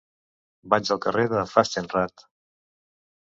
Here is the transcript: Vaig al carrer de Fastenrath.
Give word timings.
Vaig 0.73 0.89
al 0.95 1.01
carrer 1.03 1.25
de 1.33 1.43
Fastenrath. 1.51 2.23